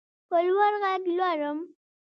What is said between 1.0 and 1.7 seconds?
لولم.